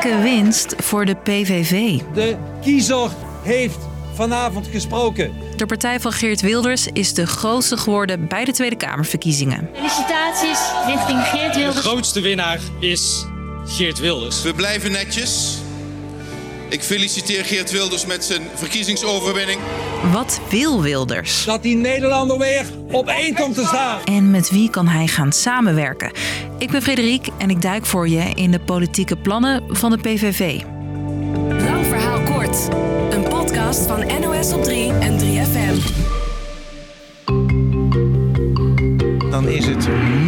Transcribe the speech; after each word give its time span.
Dikke 0.00 0.20
winst 0.20 0.74
voor 0.78 1.04
de 1.04 1.14
PVV. 1.14 2.00
De 2.14 2.36
kiezer 2.62 3.10
heeft 3.42 3.78
vanavond 4.14 4.66
gesproken. 4.66 5.32
De 5.56 5.66
partij 5.66 6.00
van 6.00 6.12
Geert 6.12 6.40
Wilders 6.40 6.86
is 6.92 7.14
de 7.14 7.26
grootste 7.26 7.76
geworden 7.76 8.28
bij 8.28 8.44
de 8.44 8.52
Tweede 8.52 8.76
Kamerverkiezingen. 8.76 9.68
Felicitaties 9.74 10.58
richting 10.86 11.20
Geert 11.22 11.54
Wilders. 11.54 11.74
De 11.74 11.88
grootste 11.88 12.20
winnaar 12.20 12.58
is 12.80 13.26
Geert 13.66 13.98
Wilders. 13.98 14.42
We 14.42 14.54
blijven 14.54 14.92
netjes. 14.92 15.58
Ik 16.68 16.82
feliciteer 16.82 17.44
Geert 17.44 17.70
Wilders 17.70 18.06
met 18.06 18.24
zijn 18.24 18.42
verkiezingsoverwinning. 18.54 19.60
Wat 20.12 20.40
wil 20.48 20.82
Wilders? 20.82 21.44
Dat 21.44 21.62
die 21.62 21.76
Nederlander 21.76 22.38
weer 22.38 22.64
op 22.90 23.08
één 23.08 23.34
komt 23.34 23.54
te 23.54 23.64
staan. 23.64 24.04
En 24.04 24.30
met 24.30 24.50
wie 24.50 24.70
kan 24.70 24.88
hij 24.88 25.06
gaan 25.06 25.32
samenwerken? 25.32 26.12
Ik 26.58 26.70
ben 26.70 26.82
Frederik 26.82 27.28
en 27.38 27.50
ik 27.50 27.62
duik 27.62 27.86
voor 27.86 28.08
je 28.08 28.30
in 28.34 28.50
de 28.50 28.60
politieke 28.60 29.16
plannen 29.16 29.76
van 29.76 29.90
de 29.90 29.96
PVV. 29.96 30.62
Lang 31.48 31.86
verhaal 31.86 32.20
kort. 32.20 32.68
Een 33.10 33.22
podcast 33.22 33.86
van 33.86 34.06
NOS 34.20 34.52
op 34.52 34.62
3 34.62 34.92
en 34.92 35.18
3FM. 35.18 35.76
Dan 39.30 39.48
is 39.48 39.66
het 39.66 39.88
nu 39.88 39.94
9 39.94 40.27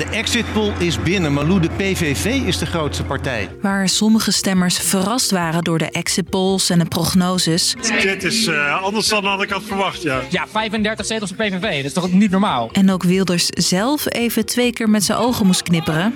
De 0.00 0.06
exit 0.06 0.52
poll 0.52 0.72
is 0.78 1.02
binnen. 1.02 1.32
Malou, 1.32 1.60
de 1.60 1.68
PVV 1.76 2.24
is 2.24 2.58
de 2.58 2.66
grootste 2.66 3.04
partij. 3.04 3.48
Waar 3.60 3.88
sommige 3.88 4.32
stemmers 4.32 4.78
verrast 4.78 5.30
waren 5.30 5.64
door 5.64 5.78
de 5.78 5.90
exit 5.90 6.30
polls 6.30 6.70
en 6.70 6.78
de 6.78 6.84
prognoses. 6.84 7.74
Dit 8.02 8.24
is 8.24 8.46
uh, 8.46 8.82
anders 8.82 9.08
dan 9.08 9.24
had 9.24 9.42
ik 9.42 9.50
had 9.50 9.62
verwacht, 9.62 10.02
ja. 10.02 10.20
Ja, 10.30 10.46
35 10.50 11.06
zetels 11.06 11.32
voor 11.36 11.46
PVV. 11.46 11.76
Dat 11.76 11.84
is 11.84 11.92
toch 11.92 12.12
niet 12.12 12.30
normaal? 12.30 12.68
En 12.72 12.90
ook 12.90 13.02
Wilders 13.02 13.46
zelf 13.46 14.12
even 14.12 14.46
twee 14.46 14.72
keer 14.72 14.90
met 14.90 15.04
zijn 15.04 15.18
ogen 15.18 15.46
moest 15.46 15.62
knipperen. 15.62 16.14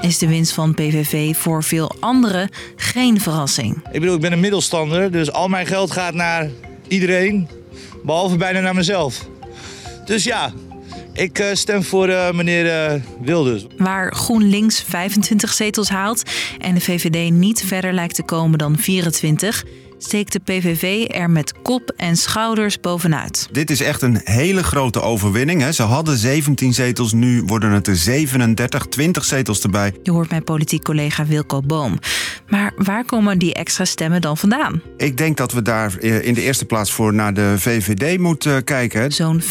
Is 0.00 0.18
de 0.18 0.28
winst 0.28 0.52
van 0.52 0.74
PVV 0.74 1.36
voor 1.36 1.62
veel 1.62 1.96
anderen 2.00 2.48
geen 2.76 3.20
verrassing? 3.20 3.76
Ik 3.92 4.00
bedoel, 4.00 4.14
ik 4.14 4.20
ben 4.20 4.32
een 4.32 4.40
middelstander, 4.40 5.10
dus 5.10 5.32
al 5.32 5.48
mijn 5.48 5.66
geld 5.66 5.90
gaat 5.90 6.14
naar 6.14 6.50
iedereen, 6.88 7.48
behalve 8.02 8.36
bijna 8.36 8.60
naar 8.60 8.74
mezelf. 8.74 9.28
Dus 10.08 10.24
ja, 10.24 10.52
ik 11.12 11.38
uh, 11.38 11.46
stem 11.52 11.82
voor 11.82 12.08
uh, 12.08 12.30
meneer 12.30 12.92
uh, 12.92 13.02
Wilders. 13.20 13.66
Waar 13.76 14.14
GroenLinks 14.14 14.82
25 14.82 15.52
zetels 15.52 15.88
haalt 15.88 16.22
en 16.58 16.74
de 16.74 16.80
VVD 16.80 17.30
niet 17.32 17.64
verder 17.66 17.92
lijkt 17.92 18.14
te 18.14 18.22
komen 18.22 18.58
dan 18.58 18.76
24, 18.78 19.64
steekt 19.98 20.32
de 20.32 20.38
PVV 20.38 21.04
er 21.08 21.30
met 21.30 21.52
kop 21.62 21.92
en 21.96 22.16
schouders 22.16 22.80
bovenuit. 22.80 23.48
Dit 23.52 23.70
is 23.70 23.80
echt 23.80 24.02
een 24.02 24.20
hele 24.24 24.62
grote 24.62 25.00
overwinning. 25.00 25.60
Hè. 25.60 25.72
Ze 25.72 25.82
hadden 25.82 26.16
17 26.16 26.74
zetels, 26.74 27.12
nu 27.12 27.42
worden 27.46 27.70
het 27.70 27.86
er 27.86 27.96
37, 27.96 28.86
20 28.86 29.24
zetels 29.24 29.60
erbij. 29.60 29.94
Je 30.02 30.10
hoort 30.10 30.30
mijn 30.30 30.44
politiek 30.44 30.82
collega 30.82 31.26
Wilco 31.26 31.62
Boom. 31.62 31.98
Maar 32.48 32.72
waar 32.76 33.04
komen 33.04 33.38
die 33.38 33.54
extra 33.54 33.84
stemmen 33.84 34.20
dan 34.20 34.36
vandaan? 34.36 34.82
Ik 34.96 35.16
denk 35.16 35.36
dat 35.36 35.52
we 35.52 35.62
daar 35.62 36.00
in 36.00 36.34
de 36.34 36.42
eerste 36.42 36.64
plaats 36.64 36.92
voor 36.92 37.14
naar 37.14 37.34
de 37.34 37.54
VVD 37.58 38.18
moeten 38.18 38.64
kijken. 38.64 39.12
Zo'n 39.12 39.42
15% 39.42 39.46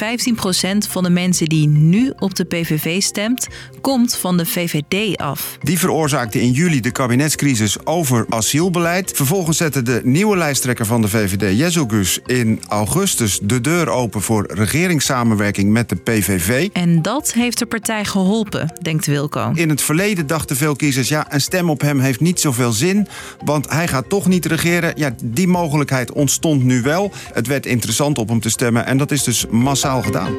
van 0.89 1.04
de 1.04 1.09
mensen 1.09 1.48
die 1.48 1.67
nu 1.67 2.14
op 2.20 2.36
de 2.36 2.44
PVV 2.44 3.02
stemt, 3.02 3.48
komt 3.82 4.16
van 4.16 4.38
de 4.38 4.45
VVD 4.45 5.17
af. 5.17 5.58
Die 5.61 5.80
veroorzaakte 5.80 6.42
in 6.42 6.52
juli 6.52 6.80
de 6.80 6.92
kabinetscrisis 6.92 7.86
over 7.86 8.26
asielbeleid. 8.30 9.11
Vervolgens 9.16 9.58
zette 9.58 9.82
de 9.82 10.02
nieuwe 10.04 10.36
lijsttrekker 10.38 10.85
van 10.85 11.02
de 11.02 11.07
VVD, 11.07 11.57
Jezogus, 11.57 12.19
in 12.25 12.61
augustus 12.67 13.39
de 13.43 13.61
deur 13.61 13.89
open 13.89 14.21
voor 14.21 14.53
regeringssamenwerking 14.53 15.71
met 15.71 15.89
de 15.89 15.95
PVV. 15.95 16.69
En 16.73 17.02
dat 17.02 17.33
heeft 17.33 17.59
de 17.59 17.66
partij 17.66 18.05
geholpen, 18.05 18.73
denkt 18.81 19.05
Wilco. 19.05 19.52
In 19.53 19.70
het 19.70 19.81
verleden 19.81 20.27
dachten 20.27 20.55
veel 20.55 20.76
kiezers, 20.76 21.09
ja, 21.09 21.33
een 21.33 21.42
stem 21.42 21.70
op 21.70 21.81
hem 21.81 21.99
heeft 21.99 22.20
niet 22.20 22.39
zoveel 22.39 22.71
zin, 22.71 23.08
want 23.45 23.70
hij 23.70 23.87
gaat 23.87 24.09
toch 24.09 24.27
niet 24.27 24.45
regeren. 24.45 24.93
Ja, 24.95 25.15
die 25.23 25.47
mogelijkheid 25.47 26.11
ontstond 26.11 26.64
nu 26.64 26.81
wel. 26.81 27.11
Het 27.33 27.47
werd 27.47 27.65
interessant 27.65 28.17
op 28.17 28.30
hem 28.30 28.39
te 28.39 28.49
stemmen 28.49 28.86
en 28.86 28.97
dat 28.97 29.11
is 29.11 29.23
dus 29.23 29.45
massaal 29.52 30.02
gedaan. 30.02 30.36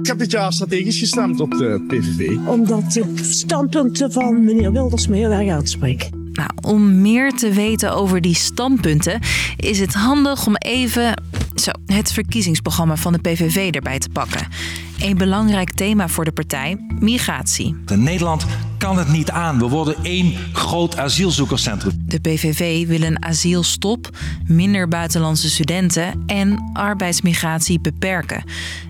Ik 0.00 0.06
heb 0.06 0.18
dit 0.18 0.30
jaar 0.30 0.52
strategisch 0.52 0.98
gestemd 0.98 1.40
op 1.40 1.50
de 1.50 1.84
PVV. 1.88 2.36
Omdat 2.46 2.92
de 2.92 3.04
standpunten 3.20 4.12
van 4.12 4.44
meneer 4.44 4.72
Wilders 4.72 5.08
me 5.08 5.16
heel 5.16 5.30
erg 5.30 5.50
aanspreken. 5.50 6.21
Nou, 6.32 6.50
om 6.60 7.00
meer 7.00 7.32
te 7.32 7.52
weten 7.52 7.94
over 7.94 8.20
die 8.20 8.34
standpunten 8.34 9.20
is 9.56 9.78
het 9.78 9.94
handig 9.94 10.46
om 10.46 10.56
even 10.56 11.22
zo, 11.54 11.70
het 11.86 12.12
verkiezingsprogramma 12.12 12.96
van 12.96 13.12
de 13.12 13.18
PVV 13.18 13.74
erbij 13.74 13.98
te 13.98 14.08
pakken. 14.08 14.46
Een 14.98 15.16
belangrijk 15.16 15.72
thema 15.72 16.08
voor 16.08 16.24
de 16.24 16.32
partij: 16.32 16.76
migratie. 16.98 17.76
In 17.86 18.02
Nederland 18.02 18.46
kan 18.82 18.98
het 18.98 19.08
niet 19.08 19.30
aan. 19.30 19.58
We 19.58 19.68
worden 19.68 19.96
één 20.02 20.34
groot 20.52 20.98
asielzoekerscentrum. 20.98 22.02
De 22.06 22.20
PVV 22.20 22.86
wil 22.86 23.02
een 23.02 23.24
asielstop, 23.24 24.10
minder 24.46 24.88
buitenlandse 24.88 25.50
studenten 25.50 26.22
en 26.26 26.70
arbeidsmigratie 26.72 27.80
beperken. 27.80 28.44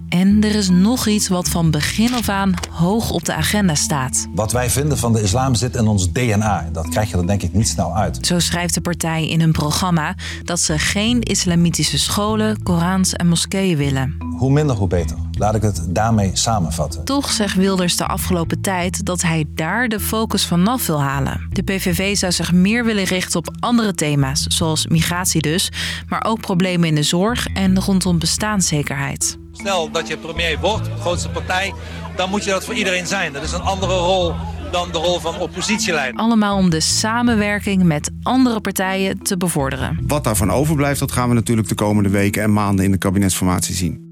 En 0.08 0.44
er 0.44 0.54
is 0.54 0.69
nog 0.69 1.06
iets 1.06 1.28
wat 1.28 1.48
van 1.48 1.70
begin 1.70 2.14
af 2.14 2.28
aan 2.28 2.54
hoog 2.70 3.10
op 3.10 3.25
de 3.25 3.34
agenda 3.34 3.75
staat. 3.75 4.26
Wat 4.34 4.52
wij 4.52 4.70
vinden 4.70 4.98
van 4.98 5.12
de 5.12 5.22
islam 5.22 5.54
zit 5.54 5.76
in 5.76 5.86
ons 5.86 6.12
DNA. 6.12 6.69
Dat 6.72 6.88
krijg 6.88 7.10
je 7.10 7.16
er 7.16 7.26
denk 7.26 7.42
ik 7.42 7.52
niet 7.52 7.69
snel 7.69 7.97
uit. 7.97 8.26
Zo 8.26 8.38
schrijft 8.38 8.75
de 8.75 8.81
partij 8.81 9.28
in 9.28 9.41
hun 9.41 9.52
programma 9.52 10.14
dat 10.44 10.60
ze 10.60 10.78
geen 10.78 11.20
islamitische 11.20 11.98
scholen, 11.98 12.62
Korans 12.62 13.12
en 13.12 13.28
moskeeën 13.28 13.76
willen. 13.76 14.16
Hoe 14.42 14.53
minder, 14.53 14.76
hoe 14.76 14.88
beter. 14.88 15.16
Laat 15.38 15.54
ik 15.54 15.62
het 15.62 15.86
daarmee 15.88 16.30
samenvatten. 16.32 17.04
Toch 17.04 17.30
zegt 17.30 17.56
Wilders 17.56 17.97
de 17.97 18.06
afgelopen 18.06 18.60
tijd 18.60 19.04
dat 19.06 19.22
hij 19.22 19.44
daar 19.54 19.88
de 19.88 20.00
focus 20.00 20.47
vanaf 20.47 20.86
wil 20.86 21.03
halen. 21.03 21.48
De 21.50 21.62
PVV 21.62 22.16
zou 22.16 22.32
zich 22.32 22.52
meer 22.52 22.84
willen 22.84 23.04
richten 23.04 23.38
op 23.38 23.56
andere 23.60 23.94
thema's, 23.94 24.47
zoals 24.48 24.86
migratie 24.86 25.41
dus, 25.41 25.70
maar 26.08 26.25
ook 26.25 26.41
problemen 26.41 26.88
in 26.88 26.94
de 26.94 27.02
zorg 27.02 27.47
en 27.47 27.81
rondom 27.81 28.19
bestaanszekerheid. 28.19 29.38
Stel 29.52 29.91
dat 29.91 30.08
je 30.08 30.16
premier 30.16 30.58
wordt, 30.60 30.88
grootste 31.00 31.28
partij, 31.28 31.75
dan 32.16 32.31
moet 32.31 32.44
je 32.44 32.50
dat 32.50 32.64
voor 32.64 32.75
iedereen 32.75 33.06
zijn. 33.06 33.32
Dat 33.32 33.42
is 33.42 33.52
een 33.52 33.60
andere 33.60 33.97
rol 33.97 34.34
dan 34.72 34.92
de 34.92 34.98
rol 34.98 35.20
van 35.20 35.38
oppositieleider. 35.38 36.20
Allemaal 36.20 36.56
om 36.56 36.70
de 36.70 36.81
samenwerking 36.81 37.82
met 37.82 38.10
andere 38.22 38.60
partijen 38.60 39.19
te 39.19 39.36
bevorderen. 39.36 39.98
Wat 40.06 40.25
daarvan 40.25 40.50
overblijft, 40.50 41.00
dat 41.00 41.12
gaan 41.12 41.28
we 41.28 41.34
natuurlijk 41.34 41.69
de 41.69 41.75
komende 41.75 42.08
weken 42.08 42.42
en 42.42 42.52
maanden 42.52 42.84
in 42.84 42.91
de 42.91 42.98
kabinetsformatie 42.98 43.75
zien. 43.75 44.12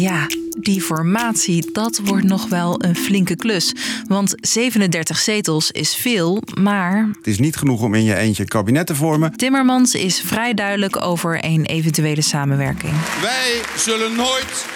Ja, 0.00 0.26
die 0.60 0.82
formatie, 0.82 1.72
dat 1.72 2.00
wordt 2.04 2.24
nog 2.24 2.48
wel 2.48 2.84
een 2.84 2.96
flinke 2.96 3.36
klus. 3.36 3.72
Want 4.06 4.34
37 4.36 5.18
zetels 5.18 5.70
is 5.70 5.96
veel, 5.96 6.42
maar... 6.60 7.08
Het 7.16 7.26
is 7.26 7.38
niet 7.38 7.56
genoeg 7.56 7.82
om 7.82 7.94
in 7.94 8.04
je 8.04 8.14
eentje 8.14 8.42
een 8.42 8.48
kabinet 8.48 8.86
te 8.86 8.94
vormen. 8.94 9.32
Timmermans 9.36 9.94
is 9.94 10.20
vrij 10.20 10.54
duidelijk 10.54 11.02
over 11.02 11.44
een 11.44 11.64
eventuele 11.64 12.22
samenwerking. 12.22 12.92
Wij 13.22 13.60
zullen 13.76 14.16
nooit 14.16 14.66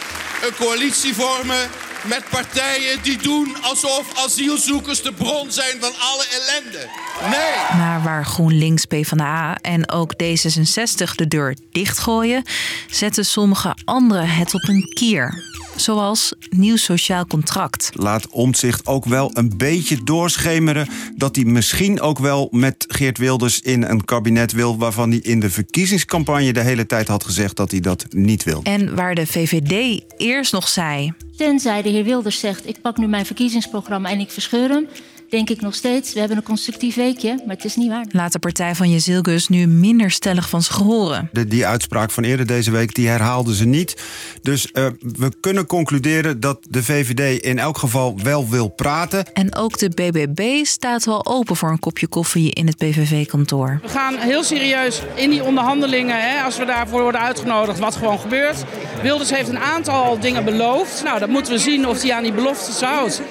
een 0.46 0.54
coalitie 0.56 1.14
vormen 1.14 1.68
met 2.04 2.24
partijen 2.30 3.02
die 3.02 3.18
doen 3.18 3.56
alsof 3.62 4.24
asielzoekers 4.24 5.02
de 5.02 5.12
bron 5.12 5.52
zijn 5.52 5.80
van 5.80 5.92
alle 5.98 6.26
ellende. 6.30 6.88
Nee. 7.30 7.78
Maar 7.78 8.02
waar 8.02 8.26
GroenLinks, 8.26 8.84
PvdA 8.84 9.56
en 9.60 9.90
ook 9.90 10.12
D66 10.22 11.14
de 11.14 11.28
deur 11.28 11.56
dichtgooien, 11.72 12.42
zetten 12.90 13.24
sommige 13.24 13.76
anderen 13.84 14.28
het 14.28 14.54
op 14.54 14.68
een 14.68 14.92
kier. 14.94 15.51
Zoals 15.76 16.32
nieuw 16.50 16.76
sociaal 16.76 17.26
contract. 17.26 17.90
Laat 17.94 18.28
Omtzigt 18.28 18.86
ook 18.86 19.04
wel 19.04 19.30
een 19.34 19.52
beetje 19.56 20.04
doorschemeren 20.04 20.88
dat 21.16 21.36
hij 21.36 21.44
misschien 21.44 22.00
ook 22.00 22.18
wel 22.18 22.48
met 22.50 22.84
Geert 22.88 23.18
Wilders 23.18 23.60
in 23.60 23.82
een 23.82 24.04
kabinet 24.04 24.52
wil 24.52 24.78
waarvan 24.78 25.10
hij 25.10 25.18
in 25.18 25.40
de 25.40 25.50
verkiezingscampagne 25.50 26.52
de 26.52 26.60
hele 26.60 26.86
tijd 26.86 27.08
had 27.08 27.24
gezegd 27.24 27.56
dat 27.56 27.70
hij 27.70 27.80
dat 27.80 28.06
niet 28.10 28.44
wil. 28.44 28.60
En 28.62 28.94
waar 28.94 29.14
de 29.14 29.26
VVD 29.26 30.02
eerst 30.16 30.52
nog 30.52 30.68
zei. 30.68 31.12
Tenzij 31.36 31.82
de 31.82 31.88
heer 31.88 32.04
Wilders 32.04 32.40
zegt: 32.40 32.68
ik 32.68 32.80
pak 32.80 32.96
nu 32.96 33.06
mijn 33.06 33.26
verkiezingsprogramma 33.26 34.10
en 34.10 34.20
ik 34.20 34.30
verscheur 34.30 34.68
hem 34.68 34.86
denk 35.32 35.50
ik 35.50 35.60
nog 35.60 35.74
steeds, 35.74 36.12
we 36.12 36.18
hebben 36.18 36.36
een 36.36 36.42
constructief 36.42 36.94
weekje, 36.94 37.42
maar 37.46 37.56
het 37.56 37.64
is 37.64 37.76
niet 37.76 37.88
waar. 37.88 38.04
Laat 38.10 38.32
de 38.32 38.38
partij 38.38 38.74
van 38.74 38.90
Jezilgus 38.90 39.48
nu 39.48 39.66
minder 39.66 40.10
stellig 40.10 40.48
van 40.48 40.62
zich 40.62 40.76
horen. 40.76 41.28
De, 41.32 41.46
die 41.46 41.66
uitspraak 41.66 42.10
van 42.10 42.24
eerder 42.24 42.46
deze 42.46 42.70
week, 42.70 42.94
die 42.94 43.08
herhaalden 43.08 43.54
ze 43.54 43.64
niet. 43.64 44.02
Dus 44.42 44.68
uh, 44.72 44.86
we 45.00 45.32
kunnen 45.40 45.66
concluderen 45.66 46.40
dat 46.40 46.58
de 46.70 46.82
VVD 46.82 47.42
in 47.42 47.58
elk 47.58 47.78
geval 47.78 48.18
wel 48.22 48.48
wil 48.48 48.68
praten. 48.68 49.32
En 49.32 49.54
ook 49.54 49.78
de 49.78 49.88
BBB 49.88 50.64
staat 50.64 51.04
wel 51.04 51.26
open 51.26 51.56
voor 51.56 51.70
een 51.70 51.78
kopje 51.78 52.06
koffie 52.06 52.50
in 52.50 52.66
het 52.66 52.76
PVV-kantoor. 52.76 53.78
We 53.82 53.88
gaan 53.88 54.16
heel 54.16 54.44
serieus 54.44 55.02
in 55.14 55.30
die 55.30 55.42
onderhandelingen, 55.44 56.30
hè, 56.30 56.42
als 56.42 56.58
we 56.58 56.64
daarvoor 56.64 57.02
worden 57.02 57.20
uitgenodigd, 57.20 57.78
wat 57.78 57.96
gewoon 57.96 58.18
gebeurt. 58.18 58.64
Wilders 59.02 59.30
heeft 59.30 59.48
een 59.48 59.58
aantal 59.58 60.18
dingen 60.18 60.44
beloofd. 60.44 61.02
Nou, 61.04 61.18
dan 61.18 61.30
moeten 61.30 61.52
we 61.52 61.58
zien 61.58 61.86
of 61.86 62.02
hij 62.02 62.12
aan 62.12 62.22
die 62.22 62.32
beloftes 62.32 62.80
houdt. 62.80 63.22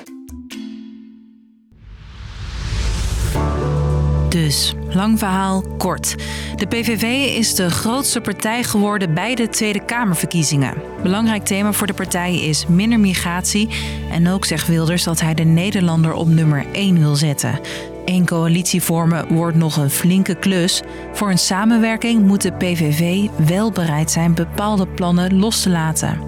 Dus, 4.32 4.74
lang 4.90 5.20
verhaal 5.20 5.64
kort. 5.78 6.16
De 6.56 6.66
PVV 6.66 7.36
is 7.38 7.56
de 7.56 7.70
grootste 7.70 8.22
partij 8.22 8.64
geworden 8.64 9.14
bij 9.14 9.36
de 9.36 9.50
Tweede 9.50 9.86
Kamerverkiezingen. 9.86 10.74
Belangrijk 11.04 11.46
thema 11.46 11.72
voor 11.72 11.88
de 11.88 11.94
partij 11.94 12.36
is 12.36 12.68
minder 12.68 13.00
migratie. 13.00 13.70
En 14.12 14.28
ook 14.28 14.46
zegt 14.46 14.68
Wilders 14.68 15.04
dat 15.04 15.22
hij 15.22 15.34
de 15.34 15.44
Nederlander 15.44 16.14
op 16.14 16.28
nummer 16.28 16.66
1 16.72 17.00
wil 17.00 17.16
zetten. 17.16 17.60
Eén 18.06 18.26
coalitie 18.26 18.82
vormen 18.82 19.34
wordt 19.34 19.58
nog 19.58 19.78
een 19.78 19.90
flinke 19.90 20.36
klus. 20.36 20.82
Voor 21.14 21.30
een 21.30 21.40
samenwerking 21.40 22.26
moet 22.26 22.42
de 22.42 22.52
PVV 22.52 23.28
wel 23.46 23.72
bereid 23.72 24.12
zijn 24.12 24.34
bepaalde 24.34 24.88
plannen 24.88 25.40
los 25.40 25.62
te 25.62 25.70
laten. 25.70 26.20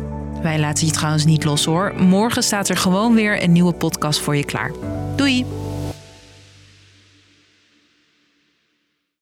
Wij 0.41 0.59
laten 0.59 0.85
je 0.85 0.91
trouwens 0.91 1.25
niet 1.25 1.43
los 1.43 1.65
hoor. 1.65 1.93
Morgen 1.97 2.43
staat 2.43 2.69
er 2.69 2.77
gewoon 2.77 3.13
weer 3.13 3.43
een 3.43 3.51
nieuwe 3.51 3.73
podcast 3.73 4.19
voor 4.19 4.35
je 4.35 4.45
klaar. 4.45 4.71
Doei! 5.15 5.62